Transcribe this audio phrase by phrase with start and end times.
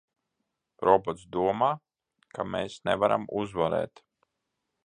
[0.87, 1.69] Robots domā,
[2.39, 4.07] ka mēs nevaram uzvarēt!